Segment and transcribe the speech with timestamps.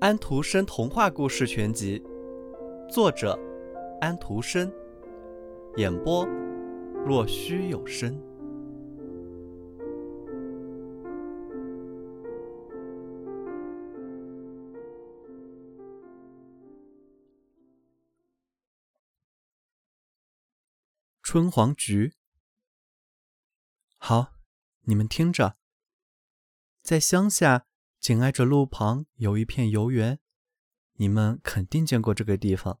[0.00, 2.02] 安徒生童话故事全集，
[2.88, 3.36] 作者
[4.00, 4.70] 安徒生，
[5.76, 6.24] 演播
[7.04, 8.16] 若虚有声。
[21.22, 22.12] 春黄菊，
[23.98, 24.34] 好，
[24.82, 25.56] 你们听着，
[26.86, 27.66] 在乡下。
[27.98, 30.20] 紧挨着路旁有一片游园，
[30.98, 32.78] 你们肯定见过这个地方。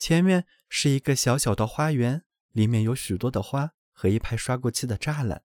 [0.00, 5.44] 前面是一个小小的花园，里面有许多的花和一排刷过漆的栅栏。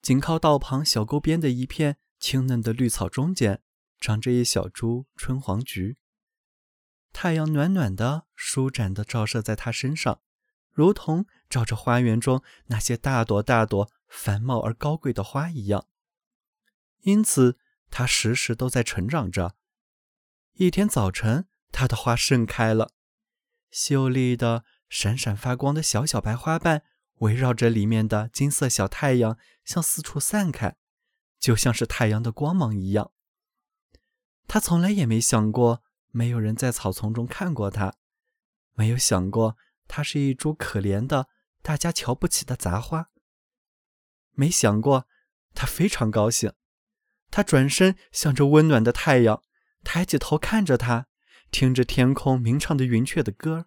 [0.00, 3.60] 紧靠道旁小沟边的一片青嫩的绿草中间，
[4.00, 5.98] 长着一小株春黄菊。
[7.12, 10.22] 太阳暖暖的、舒展的照射在它身上，
[10.72, 15.86] 如同照着花园中那些大朵大朵繁茂而高贵的花一样。
[17.02, 17.58] 因此。
[17.92, 19.56] 它时时都在成长着。
[20.52, 22.92] 一天早晨，它的花盛开了，
[23.68, 26.84] 秀丽的、闪闪发光的小小白花瓣
[27.16, 30.76] 围绕着里面的金色小太阳向四处散开，
[31.40, 33.10] 就像是太阳的光芒一样。
[34.46, 37.96] 他从来也没想过，没有人在草丛中看过它，
[38.74, 39.56] 没有想过
[39.88, 41.26] 它是一株可怜的、
[41.60, 43.10] 大家瞧不起的杂花。
[44.30, 45.08] 没想过，
[45.54, 46.52] 他非常高兴。
[47.30, 49.42] 他转身向着温暖的太阳，
[49.84, 51.06] 抬起头看着他，
[51.50, 53.66] 听着天空鸣唱的云雀的歌。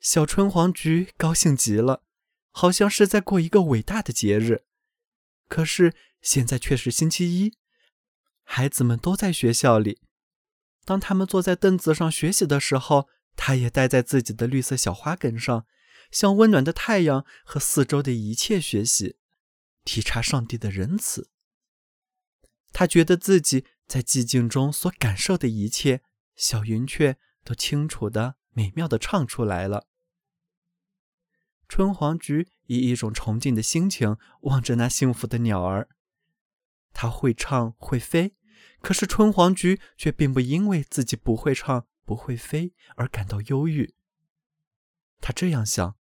[0.00, 2.02] 小春黄菊高兴极了，
[2.50, 4.64] 好像是在过一个伟大的节日。
[5.48, 7.54] 可是现在却是星期一，
[8.42, 10.00] 孩子们都在学校里。
[10.84, 15.66] 当他们坐在凳子上学习的时候，他也待在自己的绿色小花梗上，
[16.10, 19.16] 向温暖的太阳和四周的一切学习，
[19.84, 21.30] 体察上帝的仁慈。
[22.72, 26.02] 他觉得自己在寂静中所感受的一切，
[26.34, 29.86] 小云雀都清楚的、美妙的唱出来了。
[31.68, 35.88] 春黄菊以一种崇敬的心情望着那幸福的鸟儿，
[36.92, 38.34] 它会唱会飞，
[38.80, 43.94] 可是春黄菊却并不因为自己不会唱不会飞而感到忧郁。
[45.20, 45.96] 他这样想：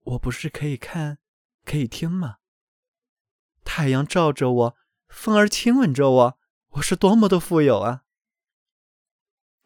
[0.00, 1.18] 我不是可以看，
[1.64, 2.38] 可以听吗？
[3.64, 4.76] 太阳照着我。
[5.08, 6.38] 风儿亲吻着我，
[6.72, 8.04] 我是多么的富有啊！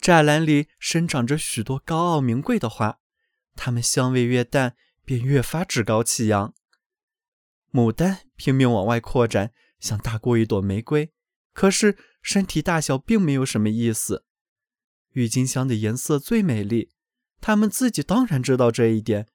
[0.01, 2.99] 栅栏里生长着许多高傲名贵的花，
[3.55, 6.53] 它们香味越淡，便越发趾高气扬。
[7.71, 11.13] 牡丹拼命往外扩展，想大过一朵玫瑰，
[11.53, 14.25] 可是身体大小并没有什么意思。
[15.11, 16.89] 郁金香的颜色最美丽，
[17.39, 19.27] 它们自己当然知道这一点，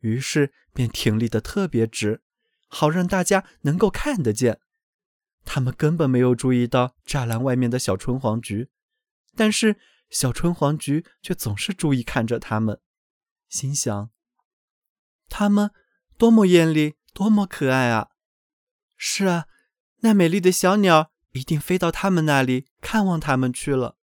[0.00, 2.22] 于是便挺立得特别直，
[2.68, 4.60] 好让大家能够看得见。
[5.44, 8.70] 他们根本没有注意到栅栏外面的小春黄菊，
[9.34, 9.76] 但是
[10.08, 12.80] 小春黄菊却总是注意看着他们，
[13.48, 14.10] 心想：
[15.28, 15.70] 他们
[16.16, 18.10] 多么艳丽，多么可爱啊！
[18.96, 19.46] 是啊，
[19.98, 23.96] 那美丽的小鸟一定飞到他们那里看望他们去了。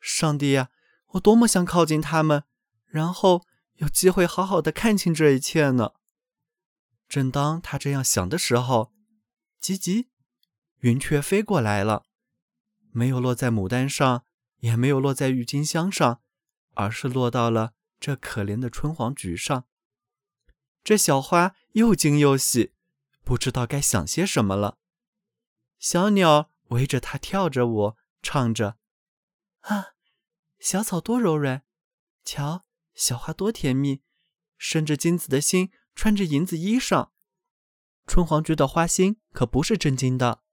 [0.00, 0.70] 上帝呀，
[1.12, 2.44] 我多么想靠近他们，
[2.86, 5.92] 然后有机会好好的看清这一切呢！
[7.08, 8.92] 正当他这样想的时候，
[9.60, 10.06] 叽叽。
[10.80, 12.04] 云雀飞过来了，
[12.92, 14.24] 没有落在牡丹上，
[14.58, 16.22] 也没有落在郁金香上，
[16.74, 19.66] 而是落到了这可怜的春黄菊上。
[20.84, 22.72] 这小花又惊又喜，
[23.24, 24.78] 不知道该想些什么了。
[25.78, 28.76] 小鸟围着它跳着舞，唱着
[29.62, 29.94] ：“啊，
[30.60, 31.64] 小草多柔软，
[32.24, 34.02] 瞧，小花多甜蜜，
[34.56, 37.10] 生着金子的心，穿着银子衣裳。
[38.06, 40.44] 春黄菊的花心可不是真金的。”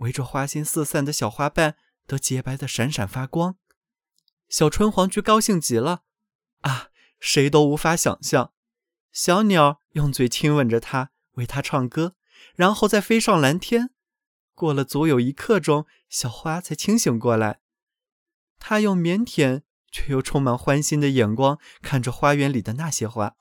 [0.00, 3.56] 围着花心四散的小花瓣都洁白的闪闪发光，
[4.48, 6.02] 小春黄菊高兴极了。
[6.60, 6.88] 啊，
[7.18, 8.52] 谁都无法想象。
[9.12, 12.14] 小鸟用嘴亲吻着它，为它唱歌，
[12.54, 13.90] 然后再飞上蓝天。
[14.54, 17.60] 过了足有一刻钟，小花才清醒过来。
[18.58, 23.36] 它用腼腆却又充满欢欣的眼光看着花园里的那些花，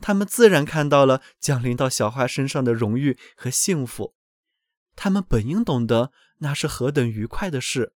[0.00, 4.14] 它们自然看到了降临到小花身上的荣誉和幸福。
[5.02, 7.94] 他们本应懂得那是何等愉快的事，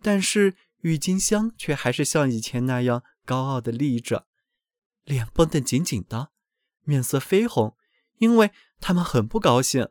[0.00, 4.26] 但是郁金香却还是像以前那样高傲的立着，
[5.04, 6.30] 脸绷得紧紧的，
[6.84, 7.76] 面色绯红，
[8.16, 9.90] 因为他们很不高兴。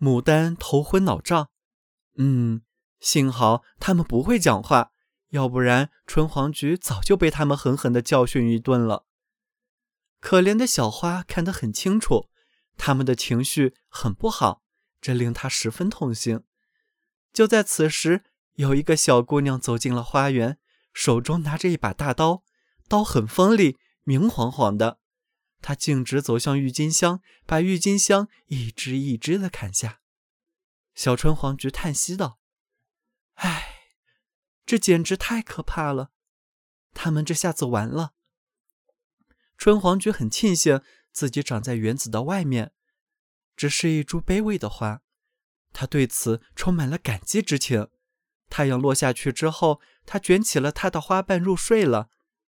[0.00, 1.50] 牡丹头昏脑胀，
[2.16, 2.62] 嗯，
[2.98, 4.92] 幸好他们不会讲话，
[5.28, 9.04] 要不然春黄菊早就被他们狠狠地教训一顿了。
[10.18, 12.30] 可怜的小花看得很清楚。
[12.78, 14.63] 他们的情绪很不好，
[15.04, 16.40] 这令他十分痛心。
[17.30, 18.24] 就在此时，
[18.54, 20.58] 有一个小姑娘走进了花园，
[20.94, 22.42] 手中拿着一把大刀，
[22.88, 24.98] 刀很锋利，明晃晃的。
[25.60, 30.00] 她径直走向郁金香，把郁金香一支一支的砍下。
[30.94, 32.38] 小春黄菊叹息道
[33.34, 33.80] ：“唉，
[34.64, 36.12] 这简直太可怕了！
[36.94, 38.14] 他们这下子完了。”
[39.58, 40.80] 春黄菊很庆幸
[41.12, 42.72] 自己长在园子的外面，
[43.56, 45.00] 只是一株卑微的花，
[45.72, 47.88] 他对此充满了感激之情。
[48.50, 52.10] 太阳落下去之后，他卷起了他的花瓣入睡了。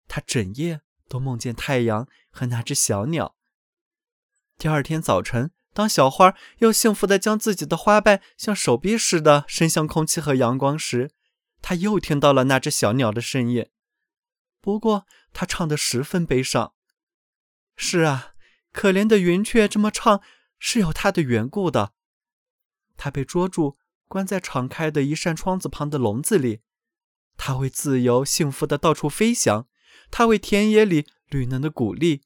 [0.08, 3.36] 他整夜都梦见太阳和那只小鸟。
[4.58, 11.12] 第二天早晨，当小花又幸福地将自己的花瓣像手臂似的伸向空气和阳光时，
[11.62, 13.70] 他又听到了那只小鸟的声音。
[14.62, 16.74] 不过，它唱得十分悲伤。
[17.76, 18.34] 是啊，
[18.74, 20.22] 可怜的云雀这么唱
[20.60, 21.94] 是有它的缘故的。
[22.96, 23.78] 它被捉住，
[24.08, 26.62] 关在敞开的一扇窗子旁的笼子里。
[27.38, 29.68] 它为自由、幸福的到处飞翔，
[30.12, 32.22] 它为田野里绿嫩的谷粒，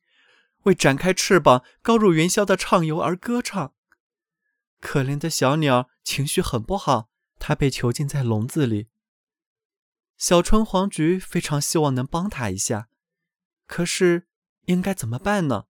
[0.63, 3.73] 为展开翅膀、高入云霄的畅游而歌唱。
[4.81, 7.09] 可怜的小鸟情绪很不好，
[7.39, 8.89] 它被囚禁在笼子里。
[10.17, 12.89] 小春黄菊非常希望能帮它一下，
[13.67, 14.27] 可是。
[14.67, 15.65] 应该怎么办呢？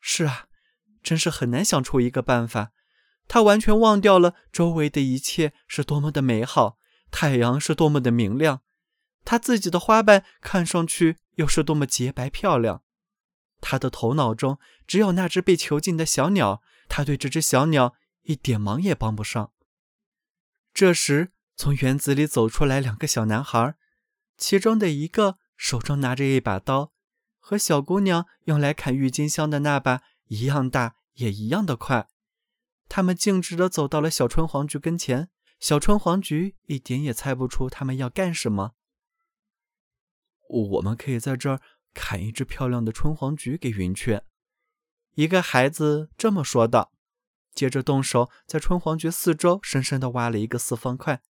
[0.00, 0.47] 是啊，
[1.02, 2.72] 真是很难想出一个办法。
[3.26, 6.78] 他完全忘掉了周围的一切是多么的美好，
[7.10, 8.62] 太阳是多么的明亮，
[9.24, 12.82] 他自己的花瓣看上去又是多么洁白漂亮。
[13.60, 19.52] 他的头脑中只有那只被囚禁的小鸟，他对这只小鸟一点忙也帮不上。
[20.72, 23.74] 这时，从园子里走出来两个小男孩，
[24.36, 26.92] 其中的一个手中拿着一把刀。
[27.40, 32.08] 和小姑娘用来砍郁金香的那把一样大，也一样的快。
[32.88, 35.28] 他们径直地走到了小春黄菊跟前。
[35.60, 38.74] 小春黄菊一点也猜不出他们要干什么。
[40.48, 41.60] 我们可以在这儿
[41.92, 44.24] 砍一只漂亮的春黄菊给云雀。
[45.16, 46.92] 一个孩子这么说道，
[47.52, 51.22] 接着动手在春黄菊四周深深地挖了一个四方块。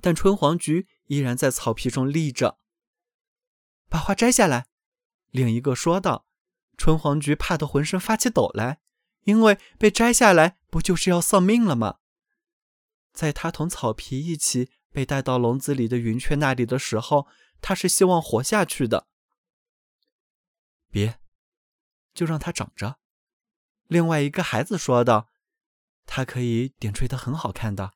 [0.00, 2.58] 但春黄菊依然在草皮中立着。
[3.88, 4.66] 把花摘下来。
[5.30, 6.26] 另一个说道
[6.76, 8.80] ：“春黄菊怕得浑身发起抖来，
[9.24, 11.98] 因为被摘下来不就是要丧命了吗？”
[13.12, 17.28] 在他同草皮一起被带到笼子里的云雀那里的时候，
[17.60, 19.06] 他是希望活下去的。
[20.90, 21.20] 别，
[22.14, 22.96] 就让它长着。”
[23.86, 25.28] 另外一个孩子说道
[26.06, 27.92] ：“它可以点缀得很好看的。”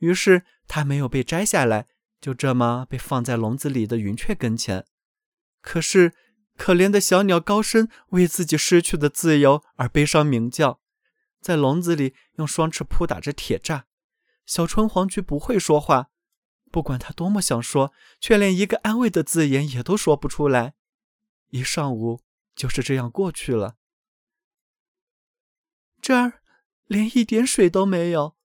[0.00, 1.86] 于是它没有被摘下来，
[2.20, 4.84] 就这么被放在笼子里的云雀跟前。
[5.62, 6.12] 可是。
[6.56, 10.80] 可怜的小鸟高声为自己失去的自由而悲伤鸣叫，
[11.40, 13.84] 在笼子里用双翅扑打着铁栅。
[14.46, 16.10] 小春黄菊不会说话，
[16.70, 20.74] 不管他多么想说，却连一个安慰的字眼也都说不出来。
[21.48, 22.20] 一上午
[22.54, 23.76] 就是这样过去了。
[26.00, 26.40] 这儿
[26.86, 28.36] 连一点水都没有，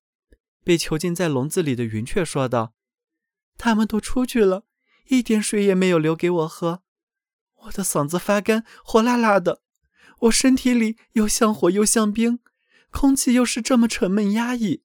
[0.64, 2.74] 被囚禁在笼子里的云雀说道
[3.58, 4.66] ：“他们都出去了，
[5.08, 6.84] 一点水也没有留给我喝。”
[7.64, 9.62] 我的嗓子发干，火辣辣的，
[10.20, 12.40] 我身体里又像火又像冰，
[12.90, 14.83] 空气又是这么沉闷压抑。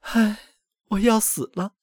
[0.00, 0.38] 唉，
[0.88, 1.74] 我要死了，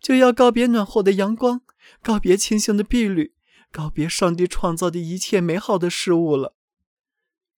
[0.00, 1.62] 就要告别暖和的阳光，
[2.02, 3.34] 告别清新的碧绿，
[3.70, 6.54] 告别上帝创造的一切美好的事物了。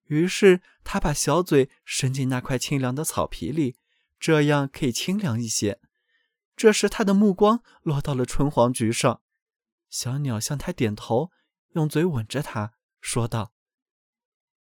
[0.05, 3.77] 于是他把小嘴伸进那块清凉的草皮里，
[4.19, 5.81] 这样可以清凉一些。
[6.57, 9.21] 这时他的目光落到了春黄菊上，
[9.91, 11.31] 小鸟向他点头。
[11.73, 13.53] 用嘴吻着他，说道：“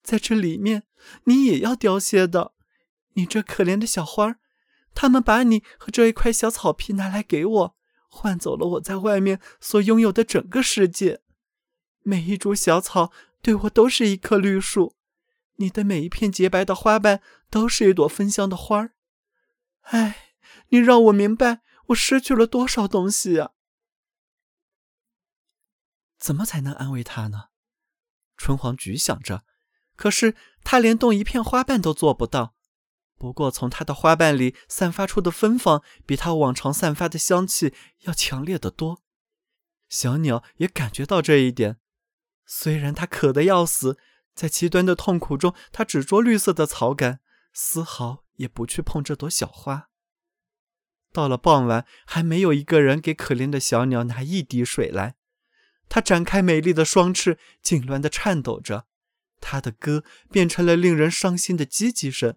[0.02, 0.84] 在这里面，
[1.24, 2.52] 你也要凋谢的。
[3.14, 4.36] 你这可怜的小花
[4.94, 7.76] 他们把你和这一块小草皮拿来给我，
[8.08, 11.22] 换走了我在外面所拥有的整个世界。
[12.02, 13.12] 每一株小草
[13.42, 14.94] 对我都是一棵绿树，
[15.56, 18.92] 你的每一片洁白的花瓣都是一朵芬香的花儿。
[19.82, 20.34] 唉，
[20.68, 23.52] 你让我明白我失去了多少东西啊！”
[26.18, 27.44] 怎么才能安慰他呢？
[28.36, 29.44] 春黄菊想着，
[29.96, 32.54] 可是他连动一片花瓣都做不到。
[33.16, 39.02] 不过，从他的花瓣里散发出的芬芳，比他往常散发的香气要强烈的多。
[39.88, 41.78] 小鸟也感觉到这一点。
[42.46, 43.98] 虽然它渴得要死，
[44.34, 47.20] 在极端的痛苦中，它只捉绿色的草杆，
[47.52, 49.90] 丝毫也不去碰这朵小花。
[51.12, 55.16] 到了傍晚，还没有一个人给可怜的小鸟拿一滴水来。
[55.88, 58.86] 它展开美丽的双翅，痉挛地颤抖着。
[59.40, 62.36] 它的歌变成了令人伤心的叽叽声。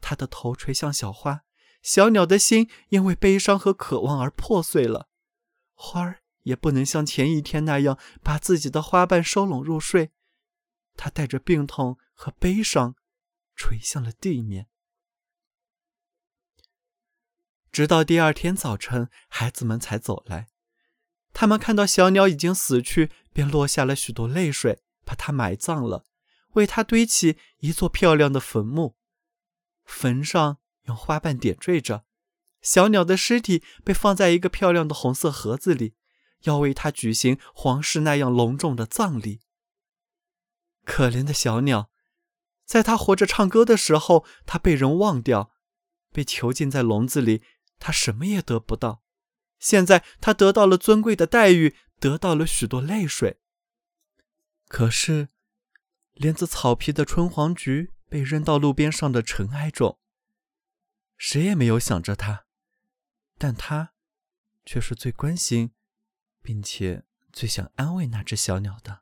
[0.00, 1.44] 它的头垂向小花，
[1.82, 5.08] 小鸟的心因为悲伤和渴望而破碎了。
[5.74, 10.12] 花儿也不能像前一天那样把自己的花瓣收拢入睡，
[10.96, 12.94] 它带着病痛和悲伤，
[13.56, 14.68] 垂向了地面。
[17.72, 20.48] 直到第二天早晨，孩子们才走来。
[21.32, 26.04] 他们看到小鸟已经死去，便落下了许多泪水，把它埋葬了，
[26.52, 28.96] 为它堆起一座漂亮的坟墓。
[29.84, 32.04] 坟上用花瓣点缀着，
[32.60, 35.94] 小鸟的尸体被放在一个漂亮的红色盒子里，
[36.42, 39.40] 要为它举行皇室那样隆重的葬礼。
[40.84, 41.90] 可怜的小鸟，
[42.64, 45.52] 在它活着唱歌的时候，它被人忘掉，
[46.12, 47.42] 被囚禁在笼子里。
[47.78, 49.01] 它什么也得不到，
[49.62, 53.38] 现在他得到了尊贵的待遇，得到了许多泪水。
[54.66, 55.28] 可是，
[56.14, 60.00] 连着草皮的春黄菊被扔到路边上的尘埃中，
[61.16, 62.46] 谁也没有想着他，
[63.38, 63.94] 但他
[64.66, 65.72] 却是最关心，
[66.42, 69.01] 并且最想安慰那只小鸟的。